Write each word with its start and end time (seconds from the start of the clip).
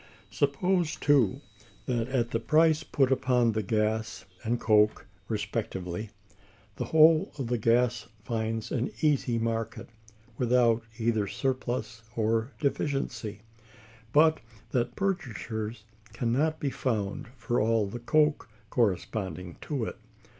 Suppose, 0.31 0.95
too, 0.95 1.41
that, 1.85 2.07
at 2.07 2.31
the 2.31 2.39
price 2.39 2.81
put 2.81 3.11
upon 3.11 3.51
the 3.51 3.61
gas 3.61 4.25
and 4.43 4.59
coke 4.59 5.05
respectively, 5.27 6.09
the 6.77 6.85
whole 6.85 7.31
of 7.37 7.45
the 7.45 7.59
gas 7.59 8.07
finds 8.23 8.71
an 8.71 8.89
easy 9.01 9.37
market, 9.37 9.89
without 10.39 10.81
either 10.97 11.27
surplus 11.27 12.01
or 12.15 12.51
deficiency, 12.59 13.41
but 14.11 14.39
that 14.71 14.95
purchasers 14.95 15.83
can 16.13 16.31
not 16.31 16.59
be 16.59 16.71
found 16.71 17.27
for 17.37 17.61
all 17.61 17.85
the 17.85 17.99
coke 17.99 18.49
corresponding 18.71 19.55
to 19.61 19.85
it. 19.85 19.97